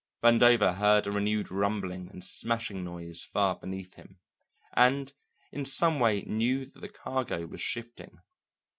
[0.23, 4.17] Vandover heard a renewed rumbling and smashing noise far beneath him,
[4.73, 5.13] and
[5.51, 8.19] in some way knew that the cargo was shifting.